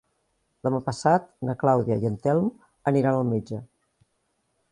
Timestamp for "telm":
2.25-2.49